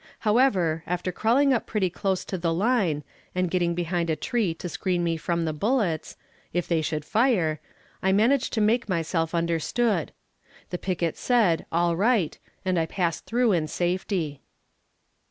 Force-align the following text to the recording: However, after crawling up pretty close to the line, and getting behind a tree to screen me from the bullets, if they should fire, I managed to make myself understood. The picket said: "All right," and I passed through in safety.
However, 0.21 0.81
after 0.87 1.11
crawling 1.11 1.53
up 1.53 1.67
pretty 1.67 1.91
close 1.91 2.25
to 2.25 2.35
the 2.39 2.51
line, 2.51 3.03
and 3.35 3.51
getting 3.51 3.75
behind 3.75 4.09
a 4.09 4.15
tree 4.15 4.55
to 4.55 4.67
screen 4.67 5.03
me 5.03 5.15
from 5.15 5.45
the 5.45 5.53
bullets, 5.53 6.17
if 6.53 6.67
they 6.67 6.81
should 6.81 7.05
fire, 7.05 7.59
I 8.01 8.11
managed 8.11 8.51
to 8.53 8.61
make 8.61 8.89
myself 8.89 9.35
understood. 9.35 10.11
The 10.71 10.79
picket 10.79 11.17
said: 11.17 11.67
"All 11.71 11.95
right," 11.95 12.39
and 12.65 12.79
I 12.79 12.87
passed 12.87 13.27
through 13.27 13.51
in 13.51 13.67
safety. 13.67 14.41